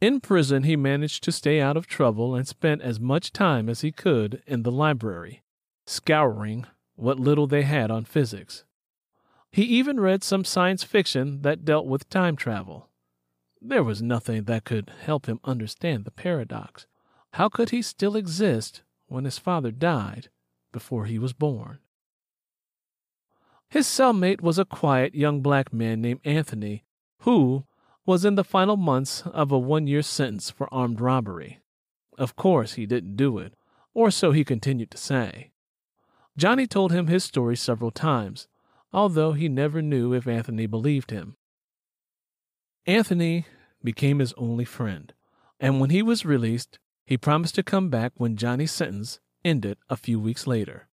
[0.00, 3.82] In prison, he managed to stay out of trouble and spent as much time as
[3.82, 5.42] he could in the library,
[5.86, 6.64] scouring
[6.96, 8.64] what little they had on physics.
[9.52, 12.88] He even read some science fiction that dealt with time travel.
[13.60, 16.86] There was nothing that could help him understand the paradox.
[17.34, 20.30] How could he still exist when his father died
[20.72, 21.80] before he was born?
[23.68, 26.84] His cellmate was a quiet young black man named Anthony,
[27.24, 27.64] who
[28.04, 31.60] was in the final months of a one year sentence for armed robbery.
[32.18, 33.54] Of course, he didn't do it,
[33.94, 35.50] or so he continued to say.
[36.36, 38.46] Johnny told him his story several times,
[38.92, 41.36] although he never knew if Anthony believed him.
[42.86, 43.46] Anthony
[43.82, 45.14] became his only friend,
[45.58, 49.96] and when he was released, he promised to come back when Johnny's sentence ended a
[49.96, 50.88] few weeks later.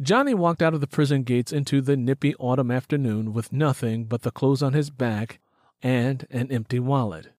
[0.00, 4.22] Johnny walked out of the prison gates into the nippy autumn afternoon with nothing but
[4.22, 5.40] the clothes on his back
[5.82, 7.32] and an empty wallet.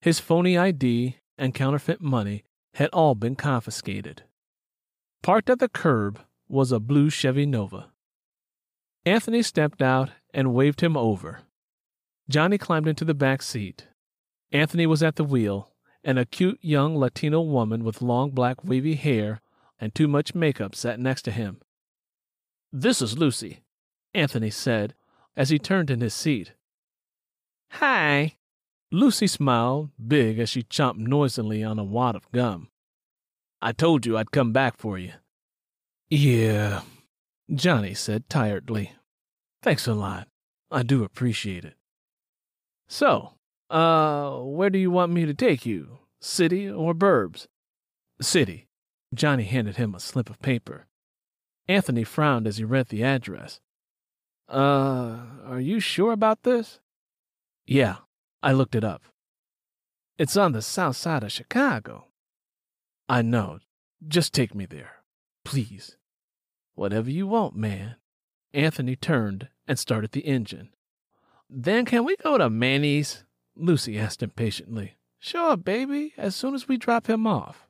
[0.00, 4.22] His phony ID and counterfeit money had all been confiscated.
[5.22, 7.90] Parked at the curb was a blue Chevy Nova.
[9.04, 11.40] Anthony stepped out and waved him over.
[12.28, 13.88] Johnny climbed into the back seat.
[14.50, 18.94] Anthony was at the wheel, and a cute young Latino woman with long black wavy
[18.94, 19.40] hair
[19.78, 21.60] and too much makeup sat next to him.
[22.74, 23.60] This is Lucy,
[24.14, 24.94] Anthony said
[25.36, 26.52] as he turned in his seat.
[27.72, 28.36] Hi.
[28.90, 32.68] Lucy smiled big as she chomped noisily on a wad of gum.
[33.60, 35.12] I told you I'd come back for you.
[36.08, 36.82] Yeah,
[37.52, 38.92] Johnny said tiredly.
[39.62, 40.28] Thanks a lot.
[40.70, 41.74] I do appreciate it.
[42.88, 43.34] So,
[43.70, 45.98] uh, where do you want me to take you?
[46.20, 47.46] City or burbs?
[48.20, 48.66] City.
[49.14, 50.86] Johnny handed him a slip of paper.
[51.68, 53.60] Anthony frowned as he read the address.
[54.48, 56.80] Uh, are you sure about this?
[57.66, 57.96] Yeah,
[58.42, 59.02] I looked it up.
[60.18, 62.06] It's on the south side of Chicago.
[63.08, 63.60] I know.
[64.06, 65.02] Just take me there.
[65.44, 65.96] Please.
[66.74, 67.96] Whatever you want, man.
[68.52, 70.70] Anthony turned and started the engine.
[71.48, 73.24] Then can we go to Manny's?
[73.56, 74.96] Lucy asked impatiently.
[75.18, 77.68] Sure, baby, as soon as we drop him off.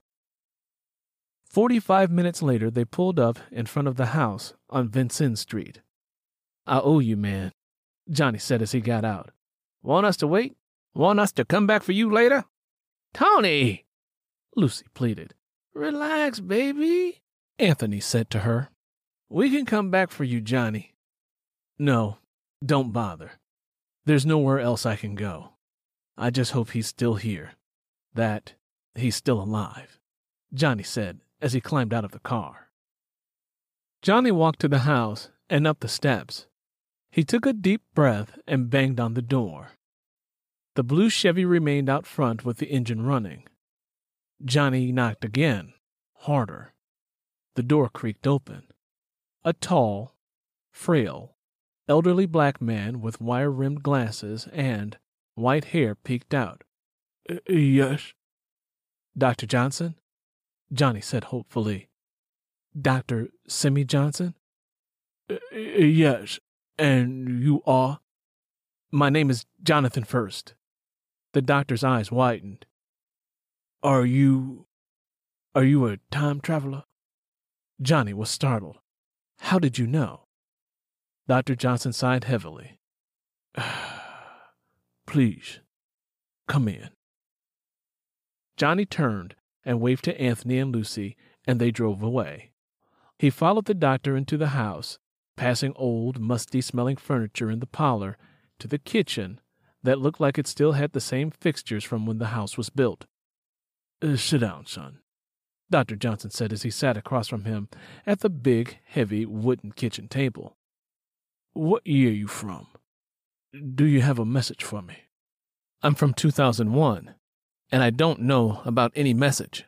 [1.53, 5.83] Forty five minutes later, they pulled up in front of the house on Vincennes Street.
[6.67, 7.53] I owe you, man,
[8.09, 9.33] Johnny said as he got out.
[9.83, 10.57] Want us to wait?
[10.95, 12.45] Want us to come back for you later?
[13.13, 13.85] Tony!
[14.57, 15.35] Lucy pleaded.
[15.75, 17.21] Relax, baby,
[17.59, 18.71] Anthony said to her.
[19.29, 20.95] We can come back for you, Johnny.
[21.79, 22.17] No,
[22.65, 23.33] don't bother.
[24.07, 25.51] There's nowhere else I can go.
[26.17, 27.53] I just hope he's still here.
[28.15, 28.55] That
[28.95, 29.99] he's still alive,
[30.55, 32.71] Johnny said as he climbed out of the car.
[34.01, 36.47] Johnny walked to the house and up the steps.
[37.11, 39.73] He took a deep breath and banged on the door.
[40.75, 43.45] The blue Chevy remained out front with the engine running.
[44.43, 45.75] Johnny knocked again,
[46.21, 46.73] harder.
[47.55, 48.63] The door creaked open.
[49.45, 50.15] A tall,
[50.73, 51.37] frail,
[51.89, 54.97] elderly black man with wire rimmed glasses and
[55.35, 56.65] white hair peeked out.
[57.47, 58.15] Yes.
[59.17, 59.47] Dr.
[59.47, 59.97] Johnson?
[60.73, 61.89] Johnny said hopefully.
[62.81, 63.29] Dr.
[63.47, 64.35] Simi Johnson?
[65.31, 66.39] Uh, uh, yes.
[66.79, 68.01] And you are?
[68.91, 70.55] My name is Jonathan First.
[71.33, 72.67] The doctor's eyes widened.
[73.83, 74.67] Are you.
[75.55, 76.85] Are you a time traveler?
[77.81, 78.79] Johnny was startled.
[79.41, 80.27] How did you know?
[81.29, 81.55] Dr.
[81.55, 82.79] Johnson sighed heavily.
[85.07, 85.61] Please,
[86.49, 86.91] come in.
[88.57, 89.35] Johnny turned
[89.65, 92.53] and waved to Anthony and Lucy, and they drove away.
[93.19, 94.99] He followed the doctor into the house,
[95.37, 98.17] passing old, musty smelling furniture in the parlor
[98.59, 99.41] to the kitchen
[99.83, 103.07] that looked like it still had the same fixtures from when the house was built.
[104.03, 104.99] Uh, sit down, son,
[105.71, 105.97] Dr.
[105.97, 107.69] Johnson said as he sat across from him
[108.07, 110.57] at the big, heavy wooden kitchen table.
[111.55, 112.67] What year are you from?
[113.75, 114.97] Do you have a message for me?
[115.83, 117.15] I'm from 2001,
[117.73, 119.65] and I don't know about any message,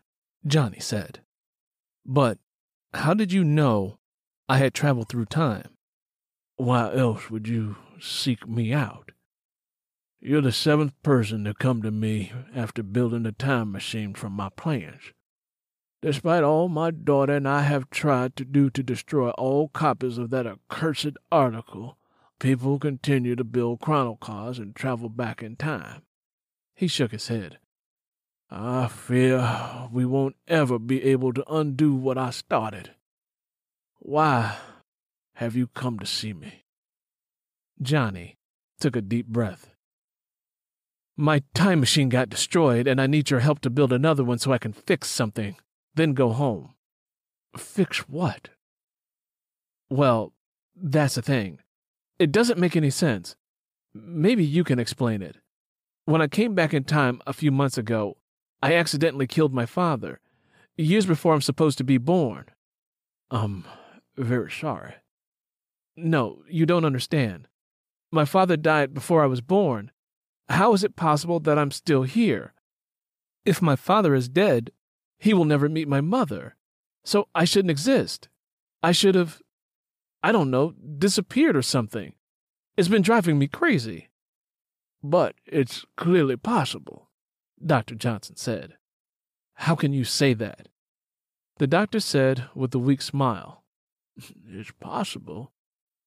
[0.47, 1.21] Johnny said.
[2.05, 2.39] But
[2.93, 3.99] how did you know
[4.47, 5.71] I had traveled through time?
[6.57, 9.11] Why else would you seek me out?
[10.21, 14.51] You're the seventh person to come to me after building a time machine from my
[14.51, 15.13] plans.
[16.03, 20.29] Despite all my daughter and I have tried to do to destroy all copies of
[20.31, 21.97] that accursed article,
[22.39, 26.03] people continue to build chronocars and travel back in time.
[26.75, 27.59] He shook his head.
[28.51, 32.93] I fear we won't ever be able to undo what I started.
[33.99, 34.57] Why
[35.35, 36.65] have you come to see me?
[37.81, 38.37] Johnny
[38.81, 39.71] took a deep breath.
[41.17, 44.53] My time machine got destroyed, and I need your help to build another one so
[44.53, 45.57] I can fix something
[45.95, 46.75] then go home.
[47.57, 48.51] Fix what?
[49.89, 50.33] Well,
[50.77, 51.61] that's the thing.
[52.19, 53.37] It doesn't make any sense.
[53.95, 55.37] Maybe you can explain it.
[56.05, 58.17] When I came back in time a few months ago,
[58.65, 60.21] I accidentally killed my father,
[60.75, 62.47] years before I'm supposed to be born.
[63.31, 63.67] I'm
[64.17, 64.95] very sorry.
[65.99, 67.47] No, you don't understand.
[68.11, 69.91] My father died before I was born.
[70.49, 72.55] How is it possible that I'm still here?
[73.45, 74.71] If my father is dead,
[75.19, 76.57] he will never meet my mother.
[77.05, 78.31] So I shouldn't exist.
[78.83, 79.43] I should have,
[80.23, 82.15] I don't know, disappeared or something.
[82.79, 84.09] It's been driving me crazy.
[85.03, 87.11] But it's clearly possible,
[87.65, 87.95] Dr.
[87.95, 88.75] Johnson said.
[89.55, 90.69] How can you say that?
[91.59, 93.65] The doctor said with a weak smile,
[94.17, 95.53] It's possible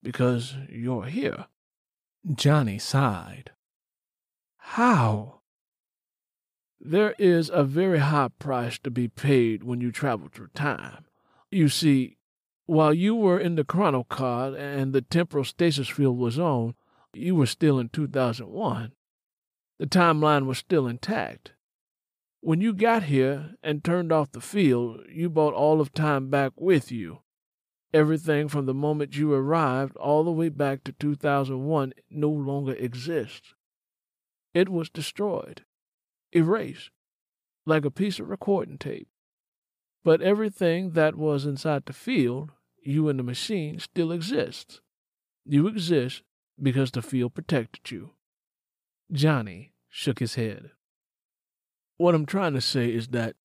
[0.03, 1.45] because you're here.
[2.33, 3.51] Johnny sighed.
[4.57, 5.41] How?
[6.79, 11.05] There is a very high price to be paid when you travel through time.
[11.49, 12.17] You see,
[12.65, 16.75] while you were in the chronocar and the temporal stasis field was on,
[17.13, 18.91] you were still in 2001.
[19.79, 21.53] The timeline was still intact.
[22.41, 26.53] When you got here and turned off the field, you brought all of time back
[26.55, 27.19] with you.
[27.93, 33.53] Everything from the moment you arrived all the way back to 2001 no longer exists.
[34.53, 35.63] It was destroyed
[36.31, 36.91] erased,
[37.65, 39.07] like a piece of recording tape.
[40.03, 42.51] But everything that was inside the field,
[42.81, 44.81] you and the machine, still exists.
[45.45, 46.23] You exist
[46.61, 48.11] because the field protected you.
[49.11, 50.71] Johnny shook his head.
[51.97, 53.35] What I'm trying to say is that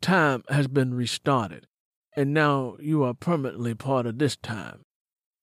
[0.00, 1.66] time has been restarted,
[2.16, 4.84] and now you are permanently part of this time.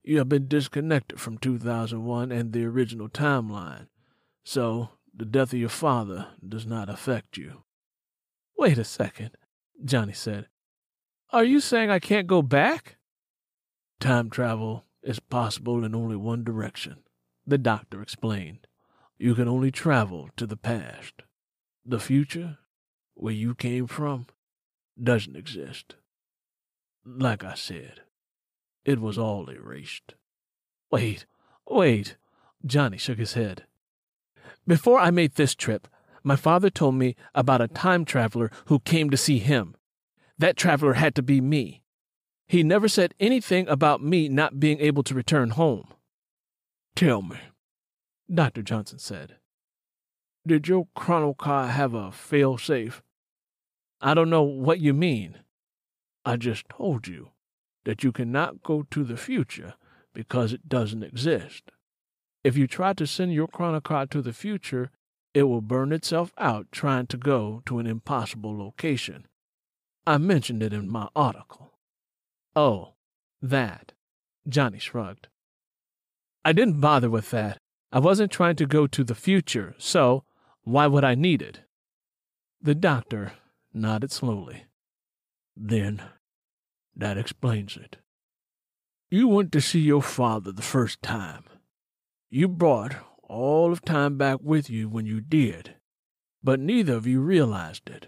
[0.04, 3.88] You have been disconnected from 2001 and the original timeline.
[4.44, 7.64] So, the death of your father does not affect you.
[8.58, 9.32] Wait a second,
[9.84, 10.48] Johnny said.
[11.32, 12.98] Are you saying I can't go back?
[14.00, 16.98] Time travel is possible in only one direction,
[17.46, 18.67] the doctor explained.
[19.18, 21.24] You can only travel to the past.
[21.86, 22.60] The future,
[23.16, 24.28] where you came from,
[25.02, 25.96] doesn't exist.
[27.06, 28.02] Like I said,
[28.86, 30.14] it was all erased.
[30.92, 31.26] Wait,
[31.68, 32.16] wait.
[32.66, 33.66] Johnny shook his head.
[34.66, 35.88] Before I made this trip,
[36.24, 39.76] my father told me about a time traveler who came to see him.
[40.38, 41.82] That traveler had to be me.
[42.48, 45.88] He never said anything about me not being able to return home.
[46.96, 47.38] Tell me,
[48.34, 48.62] Dr.
[48.62, 49.36] Johnson said.
[50.46, 53.02] Did your chrono car have a fail safe?
[54.02, 55.40] I don't know what you mean.
[56.26, 57.32] I just told you
[57.86, 59.76] that you cannot go to the future
[60.14, 61.72] because it doesn't exist.
[62.44, 64.92] If you try to send your chronocar to the future,
[65.34, 69.28] it will burn itself out trying to go to an impossible location.
[70.06, 71.74] I mentioned it in my article.
[72.56, 72.94] Oh,
[73.42, 73.92] that.
[74.48, 75.28] Johnny shrugged.
[76.46, 77.60] I didn't bother with that.
[77.92, 80.24] I wasn't trying to go to the future, so
[80.64, 81.62] why would I need it?
[82.62, 83.34] The doctor
[83.74, 84.66] nodded slowly.
[85.56, 86.02] Then
[86.96, 87.98] that explains it.
[89.10, 91.46] You went to see your father the first time.
[92.30, 95.76] You brought all of time back with you when you did,
[96.44, 98.08] but neither of you realized it.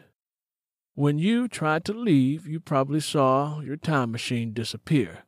[0.95, 5.19] When you tried to leave, you probably saw your time machine disappear.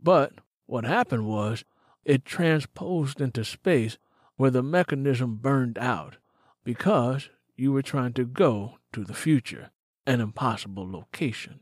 [0.00, 0.32] But
[0.64, 1.64] what happened was
[2.04, 3.98] it transposed into space
[4.36, 6.16] where the mechanism burned out
[6.64, 9.70] because you were trying to go to the future.
[10.04, 11.60] an impossible location.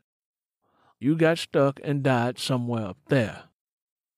[0.98, 3.44] You got stuck and died somewhere up there.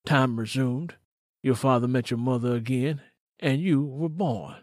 [0.05, 0.95] Time resumed.
[1.43, 3.01] Your father met your mother again,
[3.41, 4.59] and you were born.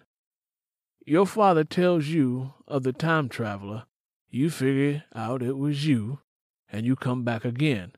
[1.06, 3.84] Your father tells you of the time traveler.
[4.30, 6.20] You figure out it was you,
[6.72, 7.94] and you come back again,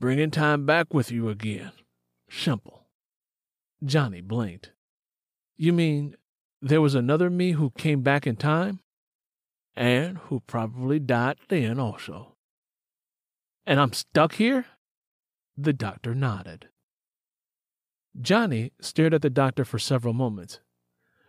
[0.00, 1.72] bringing time back with you again.
[2.28, 2.85] Simple.
[3.84, 4.72] Johnny blinked.
[5.56, 6.16] You mean
[6.60, 8.80] there was another me who came back in time?
[9.74, 12.36] And who probably died then also.
[13.66, 14.66] And I'm stuck here?
[15.56, 16.68] The doctor nodded.
[18.20, 20.60] Johnny stared at the doctor for several moments.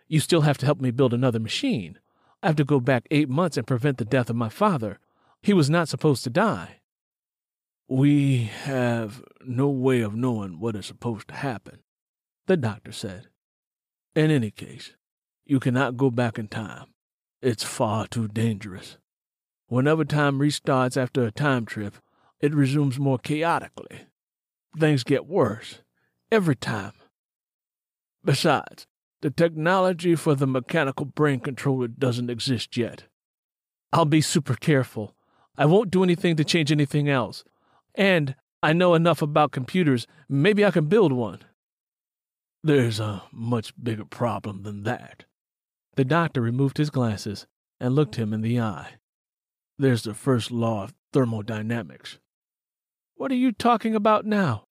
[0.08, 2.00] You still have to help me build another machine.
[2.42, 5.00] I have to go back eight months and prevent the death of my father.
[5.42, 6.82] He was not supposed to die.
[7.90, 11.80] We have no way of knowing what is supposed to happen,
[12.48, 13.28] the doctor said.
[14.16, 14.94] In any case,
[15.46, 16.88] you cannot go back in time.
[17.42, 18.98] It's far too dangerous.
[19.68, 21.96] Whenever time restarts after a time trip,
[22.40, 24.08] it resumes more chaotically.
[24.80, 25.82] Things get worse
[26.32, 26.94] every time.
[28.24, 28.88] Besides,
[29.22, 33.04] the technology for the mechanical brain controller doesn't exist yet.
[33.92, 35.16] I'll be super careful.
[35.58, 37.44] I won't do anything to change anything else.
[37.96, 40.08] And I know enough about computers.
[40.30, 41.40] Maybe I can build one.
[42.68, 45.24] There's a much bigger problem than that.
[45.96, 47.48] The doctor removed his glasses
[47.80, 48.96] and looked him in the eye.
[49.78, 52.20] There's the first law of thermodynamics.
[53.16, 54.66] What are you talking about now?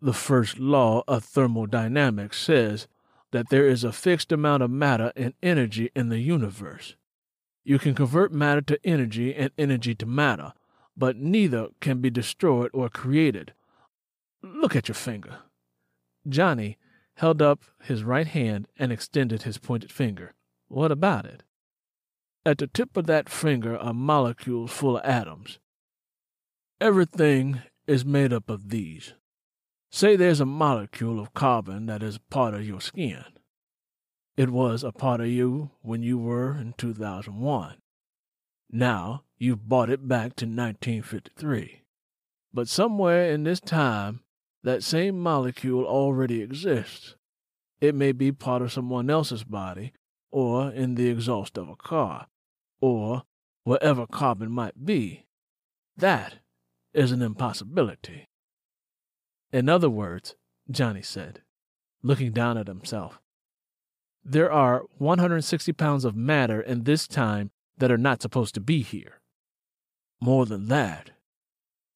[0.00, 2.86] The first law of thermodynamics says
[3.32, 6.94] that there is a fixed amount of matter and energy in the universe.
[7.64, 10.52] You can convert matter to energy and energy to matter,
[10.96, 13.52] but neither can be destroyed or created.
[14.44, 15.38] Look at your finger.
[16.28, 16.78] Johnny
[17.20, 20.32] held up his right hand and extended his pointed finger.
[20.68, 21.42] What about it?
[22.46, 25.58] At the tip of that finger are molecules full of atoms.
[26.80, 29.12] Everything is made up of these.
[29.90, 33.24] Say there's a molecule of carbon that is part of your skin.
[34.38, 37.76] It was a part of you when you were in 2001.
[38.70, 41.82] Now you've brought it back to 1953.
[42.54, 44.20] But somewhere in this time,
[44.62, 47.16] that same molecule already exists.
[47.80, 49.92] It may be part of someone else's body,
[50.30, 52.26] or in the exhaust of a car,
[52.80, 53.22] or
[53.64, 55.24] wherever carbon might be.
[55.96, 56.34] That
[56.92, 58.28] is an impossibility.
[59.52, 60.36] In other words,
[60.70, 61.42] Johnny said,
[62.02, 63.20] looking down at himself,
[64.24, 68.82] there are 160 pounds of matter in this time that are not supposed to be
[68.82, 69.20] here.
[70.20, 71.12] More than that,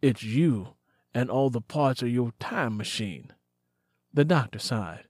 [0.00, 0.74] it's you
[1.14, 3.32] and all the parts of your time machine.
[4.12, 5.04] The doctor sighed.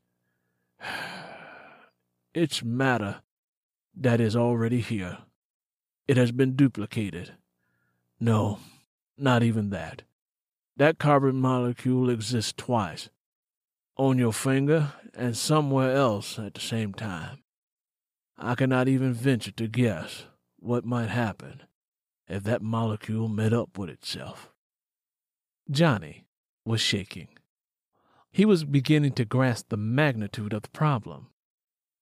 [2.35, 3.23] It's matter
[3.97, 5.19] that is already here.
[6.09, 7.35] It has been duplicated.
[8.19, 8.59] No,
[9.17, 10.03] not even that.
[10.77, 13.09] That carbon molecule exists twice
[13.97, 17.39] on your finger and somewhere else at the same time.
[18.37, 20.25] I cannot even venture to guess
[20.59, 21.63] what might happen
[22.27, 24.51] if that molecule met up with itself.
[25.71, 26.27] Johnny
[26.65, 27.29] was shaking.
[28.31, 31.29] He was beginning to grasp the magnitude of the problem.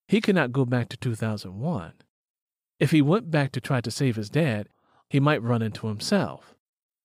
[0.09, 1.93] He could not go back to 2001.
[2.81, 4.69] If he went back to try to save his dad,
[5.09, 6.55] he might run into himself.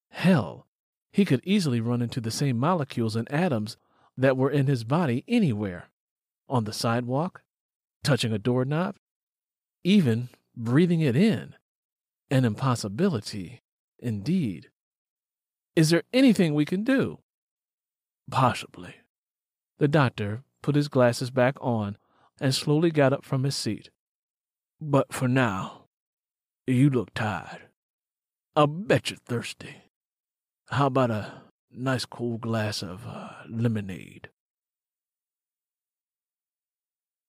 [0.10, 0.66] Hell,
[1.12, 3.78] he could easily run into the same molecules and atoms
[4.18, 5.90] that were in his body anywhere
[6.50, 7.44] on the sidewalk,
[8.04, 8.96] touching a doorknob,
[9.84, 11.54] even breathing it in.
[12.32, 13.62] An impossibility,
[14.00, 14.70] indeed.
[15.78, 17.20] Is there anything we can do?
[18.32, 18.96] Possibly.
[19.78, 21.98] The doctor put his glasses back on
[22.42, 23.92] and slowly got up from his seat.
[24.82, 25.84] But for now,
[26.66, 27.68] you look tired.
[28.56, 29.84] I'll bet you're thirsty.
[30.70, 34.30] How about a nice cool glass of uh, lemonade?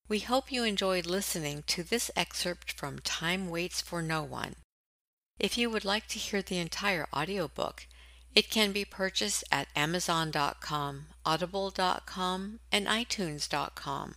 [0.09, 4.55] We hope you enjoyed listening to this excerpt from Time Waits for No One.
[5.39, 7.87] If you would like to hear the entire audiobook,
[8.35, 14.15] it can be purchased at Amazon.com, Audible.com, and iTunes.com.